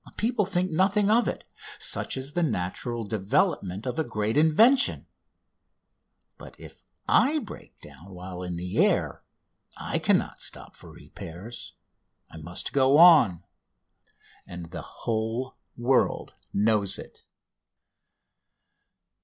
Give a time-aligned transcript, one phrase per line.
[0.17, 1.43] People think nothing of it.
[1.77, 5.05] Such is the natural development of a great invention.
[6.39, 9.21] But if I break down while in the air
[9.77, 11.75] I cannot stop for repairs:
[12.31, 13.43] I must go on,
[14.47, 17.23] and the whole world knows it.